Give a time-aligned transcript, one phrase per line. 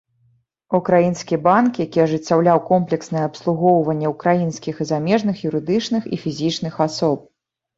[0.77, 7.17] Украінскі банк, які ажыццяўляў комплекснае абслугоўванне украінскіх і замежных юрыдычных і фізічных асоб.